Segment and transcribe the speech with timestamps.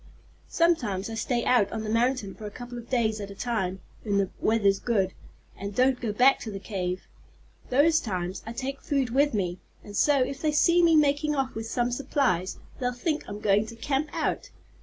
[0.49, 3.81] Sometimes I stay out on the mountain for a couple of days at a time,
[4.01, 5.13] when the weather's good,
[5.55, 7.03] and don't go back to the cave.
[7.69, 11.53] Those times I take food with me, and so if they see me making off
[11.53, 14.49] with some supplies they'll think I'm going to camp out."